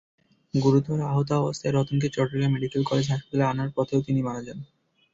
[0.53, 4.59] গুরুতর আহতাবস্থায় রতনকে চট্টগ্রাম মেডিকেল কলেজ হাসপাতালে আনার পথে তিনিও মারা যান।